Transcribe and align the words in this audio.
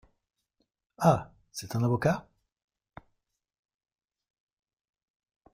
Ah! 0.97 1.31
c’est 1.51 1.75
un 1.75 1.83
avocat? 1.83 2.27